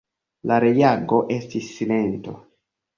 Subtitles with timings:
[0.51, 2.39] La reago estis silento.